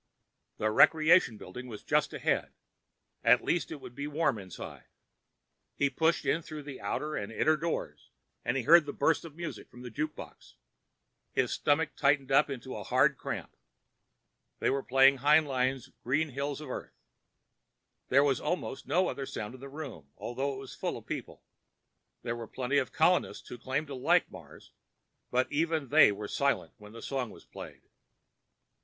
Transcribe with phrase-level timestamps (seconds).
[0.57, 2.53] The Recreation Building was just ahead;
[3.23, 4.85] at least it would be warm inside.
[5.75, 8.09] He pushed in through the outer and inner doors,
[8.43, 10.55] and he heard the burst of music from the jukebox.
[11.33, 13.55] His stomach tightened up into a hard cramp.
[14.57, 16.97] They were playing Heinlein's Green Hills of Earth.
[18.09, 21.43] There was almost no other sound in the room, although it was full of people.
[22.23, 24.71] There were plenty of colonists who claimed to like Mars,
[25.29, 27.83] but even they were silent when that song was played.